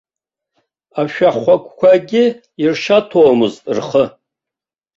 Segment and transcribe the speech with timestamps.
[1.01, 2.23] Ашәахәақәагьы
[2.63, 4.05] иршаҭомызт рхы.